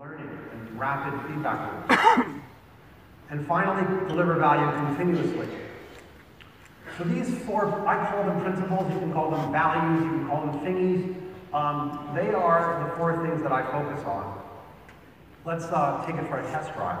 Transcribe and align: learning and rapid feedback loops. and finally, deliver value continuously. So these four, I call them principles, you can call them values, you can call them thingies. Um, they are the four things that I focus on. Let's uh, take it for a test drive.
learning 0.00 0.30
and 0.52 0.80
rapid 0.80 1.12
feedback 1.28 1.90
loops. 1.90 2.02
and 3.30 3.46
finally, 3.46 4.08
deliver 4.08 4.36
value 4.36 4.70
continuously. 4.86 5.46
So 6.96 7.04
these 7.04 7.28
four, 7.44 7.86
I 7.86 8.10
call 8.10 8.24
them 8.24 8.40
principles, 8.40 8.90
you 8.94 8.98
can 8.98 9.12
call 9.12 9.30
them 9.30 9.52
values, 9.52 10.02
you 10.02 10.08
can 10.08 10.26
call 10.26 10.46
them 10.46 10.60
thingies. 10.60 11.14
Um, 11.52 12.12
they 12.14 12.32
are 12.32 12.88
the 12.88 12.96
four 12.96 13.22
things 13.26 13.42
that 13.42 13.52
I 13.52 13.62
focus 13.70 14.02
on. 14.06 14.40
Let's 15.44 15.64
uh, 15.64 16.02
take 16.06 16.16
it 16.16 16.26
for 16.28 16.38
a 16.38 16.50
test 16.50 16.72
drive. 16.72 16.98